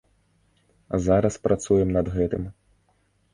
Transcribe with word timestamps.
Зараз 1.07 1.37
працуем 1.49 1.93
над 1.99 2.11
гэтым. 2.17 2.43